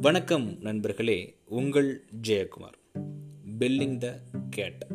வணக்கம் 0.00 0.58
நண்பர்களே 0.60 1.36
உங்கள் 1.44 2.04
ஜெயக்குமார். 2.22 2.78
பில்லிங் 3.58 3.98
த 3.98 4.22
கேட் 4.50 4.86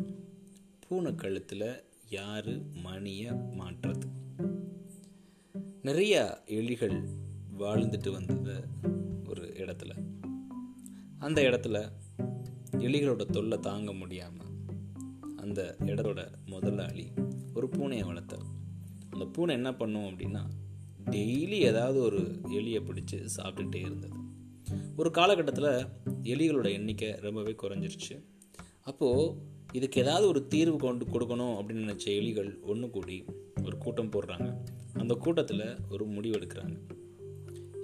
பூனை 0.88 1.14
கழுத்தில் 1.14 1.82
யார் 2.10 2.72
மணியை 2.72 3.30
மாற்றுறது 3.30 4.06
நிறையா 5.82 6.38
எலிகள் 6.46 7.08
வாழ்ந்துட்டு 7.58 8.12
வந்தது 8.12 8.64
ஒரு 9.28 9.42
இடத்துல. 9.46 9.90
அந்த 11.18 11.42
இடத்துல 11.42 11.90
எலிகளோட 12.72 13.30
தொல்லை 13.30 13.58
தாங்க 13.58 13.92
முடியாமல் 13.92 14.46
அந்த 15.36 15.76
இடத்தோட 15.78 16.26
முதலாளி 16.46 17.12
ஒரு 17.54 17.66
பூனையை 17.66 18.06
வளர்த்தார். 18.06 18.46
அந்த 19.10 19.24
பூனை 19.24 19.54
என்ன 19.54 19.74
பண்ணும் 19.74 20.04
அப்படின்னா 20.04 20.46
டெய்லி 21.04 21.58
ஏதாவது 21.70 21.98
ஒரு 21.98 22.40
எலியை 22.44 22.82
பிடிச்சி 22.82 23.28
சாப்பிட்டுட்டே 23.36 23.76
இருந்தது. 23.76 24.22
ஒரு 24.96 25.10
காலகட்டத்தில் 25.10 25.86
எலிகளோட 26.22 26.72
எண்ணிக்கை 26.72 27.10
ரொம்பவே 27.10 27.52
குறைஞ்சிருச்சு. 27.52 28.14
அப்போது 28.82 29.34
இதுக்கு 29.72 30.00
ஏதாவது 30.00 30.26
ஒரு 30.28 30.46
தீர்வு 30.46 30.76
கொண்டு 30.76 31.04
கொடுக்கணும் 31.04 31.54
அப்படின்னு 31.58 31.84
நினச்ச 31.84 32.06
எலிகள் 32.06 32.62
ஒன்று 32.62 32.90
கூடி 32.90 33.24
ஒரு 33.64 33.78
கூட்டம் 33.78 34.10
போடுறாங்க. 34.10 34.48
அந்த 34.92 35.14
கூட்டத்தில் 35.14 35.78
ஒரு 35.90 36.04
முடிவு 36.04 36.38
எடுக்கிறாங்க. 36.38 36.76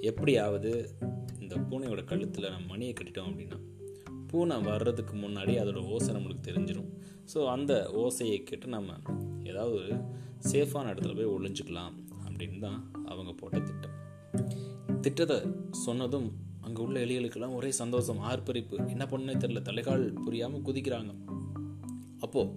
எப்படியாவது 0.00 0.96
இந்த 1.40 1.56
பூனையோட 1.56 2.04
கழுத்தில் 2.04 2.50
நம்ம 2.50 2.66
மணியை 2.66 2.92
கட்டிட்டோம் 2.92 3.28
அப்படின்னா 3.30 3.58
பூனை 4.26 4.56
வர்றதுக்கு 4.60 5.14
முன்னாடி 5.16 5.54
அதோட 5.62 5.80
ஓசை 5.84 6.14
நம்மளுக்கு 6.14 6.46
தெரிஞ்சிடும் 6.50 6.90
ஸோ 7.34 7.46
அந்த 7.46 7.90
ஓசையை 7.92 8.42
கேட்டு 8.42 8.66
நம்ம 8.66 8.92
ஏதாவது 9.44 9.74
ஒரு 9.74 9.94
சேஃபான 10.52 10.90
இடத்துல 10.94 11.14
போய் 11.16 11.32
ஒழிஞ்சுக்கலாம் 11.36 11.94
அப்படின்னு 12.28 12.58
தான் 12.58 12.92
அவங்க 13.06 13.32
போட்ட 13.32 13.58
திட்டம். 13.58 13.96
திட்டத்தை 15.00 15.38
சொன்னதும் 15.70 16.28
அங்கே 16.70 16.82
உள்ள 16.82 17.04
எலிகளுக்கெல்லாம் 17.04 17.54
ஒரே 17.54 17.70
சந்தோஷம் 17.70 18.18
ஆர்ப்பரிப்பு. 18.18 18.76
என்ன 18.76 19.04
பண்ணுனே 19.04 19.34
தெரில 19.42 19.60
தலைகால் 19.68 20.04
புரியாமல் 20.24 20.62
குதிக்கிறாங்க. 20.62 21.12
அப்போது 22.18 22.52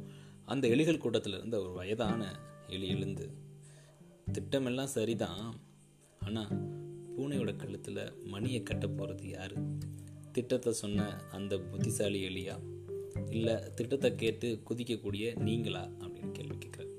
அந்த 0.45 0.67
எலிகள் 0.67 0.97
கூட்டத்தில் 0.97 1.33
இருந்த 1.33 1.61
ஒரு 1.61 1.71
வயதான 1.71 2.21
எலி 2.67 2.87
எழுந்து 2.87 3.25
திட்டமெல்லாம் 4.33 4.91
சரிதான். 4.95 5.55
ஆனால் 6.19 6.53
பூனையோட 7.15 7.55
கழுத்தில் 7.55 8.13
மணியை 8.23 8.63
கட்ட 8.63 8.87
போகிறது 8.87 9.29
யார்? 9.29 9.55
திட்டத்தை 10.31 10.73
சொன்ன 10.73 11.09
அந்த 11.31 11.59
புத்திசாலி 11.59 12.21
எலியா? 12.27 12.55
இல்லை 13.29 13.55
திட்டத்தை 13.75 14.15
கேட்டு 14.15 14.61
குதிக்கக்கூடிய 14.69 15.35
நீங்களா? 15.39 15.83
அப்படின்னு 15.99 16.31
கேள்வி 16.31 16.57
கேட்குறேன் 16.57 16.91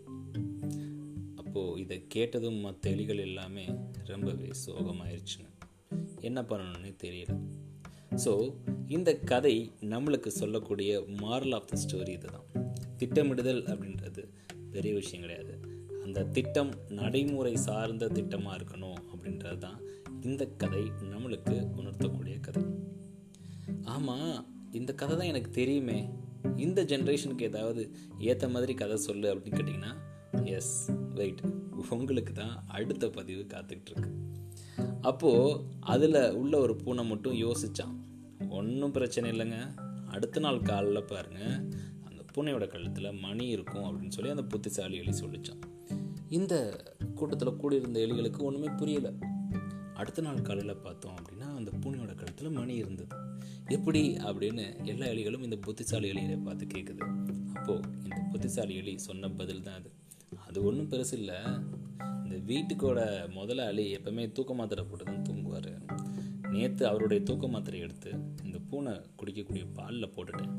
அப்போது 1.36 1.80
இதை 1.80 2.04
கேட்டதும் 2.08 2.54
மற்ற 2.54 2.90
எலிகள் 2.90 3.26
எல்லாமே 3.30 3.66
ரொம்பவே 4.04 4.50
சோகமாயிருச்சுங்க. 4.66 5.50
என்ன 6.28 6.40
பண்ணணும்னே 6.50 6.92
தெரியல. 7.04 7.34
ஸோ 8.24 8.32
இந்த 8.96 9.10
கதை 9.30 9.54
நம்மளுக்கு 9.92 10.30
சொல்லக்கூடிய 10.40 10.90
மாரல் 11.22 11.54
ஆஃப் 11.58 11.68
த 11.70 11.76
ஸ்டோரி 11.84 12.12
இதுதான். 12.18 12.48
திட்டமிடுதல் 13.00 13.62
அப்படின்றது 13.72 14.22
பெரிய 14.74 14.92
விஷயம் 15.00 15.24
கிடையாது. 15.24 15.54
அந்த 16.04 16.24
திட்டம் 16.36 16.72
நடைமுறை 17.00 17.54
சார்ந்த 17.66 18.10
திட்டமாக 18.16 18.56
இருக்கணும் 18.58 18.98
அப்படின்றது 19.12 19.58
தான் 19.66 19.78
இந்த 20.28 20.42
கதை 20.62 20.84
நம்மளுக்கு 21.12 21.56
உணர்த்தக்கூடிய 21.80 22.36
கதை. 22.46 22.64
ஆமாம் 23.94 24.36
இந்த 24.80 24.90
கதை 25.00 25.14
தான் 25.16 25.30
எனக்கு 25.32 25.50
தெரியுமே. 25.60 25.98
இந்த 26.64 26.80
ஜென்ரேஷனுக்கு 26.92 27.48
ஏதாவது 27.50 27.82
ஏற்ற 28.30 28.48
மாதிரி 28.54 28.74
கதை 28.82 28.96
சொல்லு 29.08 29.28
அப்படின்னு 29.32 29.58
கேட்டிங்கன்னா 29.58 29.92
எஸ் 30.58 30.74
வெயிட் 31.18 31.42
உங்களுக்கு 31.96 32.32
தான் 32.42 32.54
அடுத்த 32.76 33.04
பதிவு 33.18 33.42
காத்துக்கிட்டு 33.52 33.92
இருக்கு. 33.92 34.10
அப்போது 35.00 35.60
அதில் 35.80 36.32
உள்ள 36.32 36.58
ஒரு 36.58 36.76
பூனை 36.76 37.04
மட்டும் 37.04 37.34
யோசித்தான் 37.34 37.94
ஒன்றும் 38.48 38.90
பிரச்சனை 38.90 39.30
இல்லைங்க. 39.30 39.58
அடுத்த 40.06 40.40
நாள் 40.40 40.62
காலில் 40.62 41.04
பாருங்கள் 41.04 41.54
அந்த 42.04 42.20
பூனையோட 42.34 42.66
கழுத்தில் 42.66 43.12
மணி 43.12 43.46
இருக்கும் 43.46 43.84
அப்படின்னு 43.84 44.08
சொல்லி 44.08 44.30
அந்த 44.30 44.42
புத்திசாலி 44.42 44.96
எலி 44.96 45.12
சொல்லித்தான் 45.12 45.58
இந்த 46.28 46.54
கூட்டத்தில் 47.14 47.56
கூடியிருந்த 47.56 48.00
எலிகளுக்கு 48.00 48.38
ஒன்றுமே 48.38 48.66
புரியலை. 48.66 49.12
அடுத்த 49.94 50.22
நாள் 50.22 50.42
காலையில் 50.42 50.76
பார்த்தோம் 50.76 51.14
அப்படின்னா 51.14 51.56
அந்த 51.56 51.70
பூனையோட 51.80 52.14
கழுத்தில் 52.14 52.50
மணி 52.50 52.74
இருந்தது. 52.74 53.16
எப்படி 53.68 54.16
அப்படின்னு 54.16 54.84
எல்லா 54.84 55.06
எலிகளும் 55.06 55.42
இந்த 55.42 55.56
புத்திசாலி 55.56 56.10
எலியை 56.10 56.42
பார்த்து 56.42 56.66
கேட்குது 56.66 57.04
அப்போது 57.54 57.88
இந்த 58.02 58.16
புத்திசாலி 58.30 58.74
எலி 58.74 58.98
சொன்ன 58.98 59.28
பதில் 59.28 59.62
தான் 59.62 59.74
அது. 59.74 59.90
அது 60.46 60.64
ஒன்றும் 60.64 60.90
பெருசு 60.90 61.12
இல்லை. 61.12 61.36
வீட்டுக்கோட 62.50 63.00
முதலாளி 63.38 63.84
எப்பவுமே 63.96 64.24
தூக்க 64.32 64.54
மாத்திரை 64.54 64.84
போட்டு 64.84 65.04
தான் 65.04 65.24
தூங்குவார். 65.28 65.72
நேற்று 66.54 66.84
அவருடைய 66.90 67.20
தூக்க 67.22 67.46
மாத்திரை 67.48 67.78
எடுத்து 67.80 68.10
இந்த 68.44 68.58
பூனை 68.70 68.92
குடிக்கக்கூடிய 69.20 69.64
பாலில் 69.78 70.12
போட்டுட்டேன். 70.16 70.54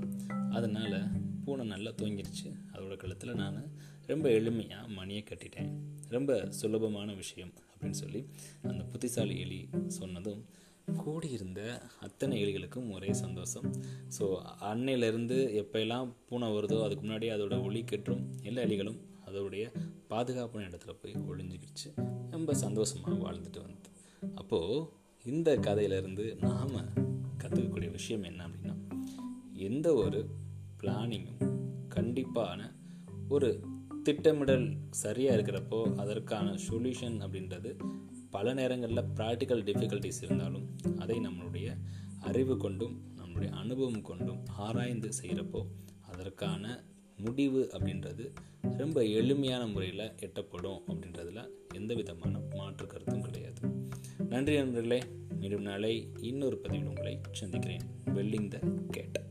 அதனால் 0.57 0.97
பூனை 1.45 1.65
நல்லா 1.73 1.91
தூங்கிருச்சு. 2.01 2.47
அதோட 2.73 2.95
கழுத்தில் 3.03 3.39
நான் 3.43 3.59
ரொம்ப 4.11 4.25
எளிமையாக 4.29 4.93
மணியை 4.99 5.23
கட்டிட்டேன். 5.23 5.71
ரொம்ப 6.09 6.31
சுலபமான 6.59 7.09
விஷயம் 7.13 7.53
அப்படின்னு 7.71 8.01
சொல்லி 8.03 8.21
அந்த 8.69 8.83
புத்திசாலி 8.91 9.35
எலி 9.45 9.59
சொன்னதும் 9.99 10.43
கூடியிருந்த 11.03 11.61
அத்தனை 12.05 12.35
எலிகளுக்கும் 12.43 12.89
ஒரே 12.95 13.11
சந்தோஷம். 13.23 13.67
ஸோ 14.17 14.25
அன்னையிலேருந்து 14.71 15.37
எப்போல்லாம் 15.61 16.09
பூனை 16.29 16.47
வருதோ 16.55 16.77
அதுக்கு 16.85 17.03
முன்னாடி 17.05 17.29
அதோட 17.35 17.55
ஒளி 17.67 17.81
கற்றும் 17.91 18.23
எல்லா 18.49 18.61
எலிகளும் 18.61 18.99
அதோடைய 19.25 19.73
பாதுகாப்பான 20.07 20.67
இடத்துல 20.67 20.95
போய் 21.01 21.13
ஒளிஞ்சிக்கிடுச்சு. 21.13 21.89
ரொம்ப 22.29 22.53
சந்தோஷமாக 22.53 23.15
வாழ்ந்துட்டு 23.15 23.61
வந்து 23.61 23.89
அப்போது 24.35 24.85
இந்த 25.25 25.57
கதையிலேருந்து 25.57 26.39
நாம் 26.39 26.75
கற்றுக்கக்கூடிய 27.43 27.91
விஷயம் 27.91 28.23
என்ன 28.23 28.47
அப்படின்னா 28.47 28.75
எந்த 29.53 29.93
ஒரு 29.93 30.29
பிளானிங்கும் 30.81 31.41
கண்டிப்பான 31.95 32.75
ஒரு 33.29 33.59
திட்டமிடல் 34.03 34.77
சரியாக 34.91 35.41
இருக்கிறப்போ 35.41 35.95
அதற்கான 35.95 36.51
சொல்யூஷன் 36.51 37.17
அப்படின்றது 37.19 37.79
பல 38.31 38.53
நேரங்களில் 38.53 39.09
ப்ராக்டிக்கல் 39.15 39.63
டிஃபிகல்ட்டிஸ் 39.63 40.21
இருந்தாலும் 40.21 40.69
அதை 40.97 41.17
நம்மளுடைய 41.17 41.77
அறிவு 42.19 42.57
கொண்டும் 42.57 43.01
நம்மளுடைய 43.17 43.49
அனுபவம் 43.49 44.01
கொண்டும் 44.01 44.45
ஆராய்ந்து 44.45 45.09
செய்கிறப்போ 45.21 45.61
அதற்கான 46.01 46.83
முடிவு 47.17 47.69
அப்படின்றது 47.73 48.33
ரொம்ப 48.61 49.05
எளிமையான 49.05 49.67
முறையில் 49.67 50.11
எட்டப்படும் 50.15 50.81
அப்படின்றதுல 50.87 51.47
எந்த 51.73 51.93
விதமான 51.93 52.39
மாற்று 52.55 52.87
கருத்தும் 52.87 53.21
கிடையாது. 53.21 53.67
நன்றி 54.29 54.55
நண்பர்களே. 54.55 55.01
மீண்டும் 55.39 55.61
நாளை 55.61 56.09
இன்னொரு 56.21 56.57
பதிவில் 56.57 56.87
உங்களை 56.87 57.19
சந்திக்கிறேன். 57.31 57.81
வெல்லிங் 58.05 58.47
த 58.47 58.59
கேட்ட. 58.89 59.21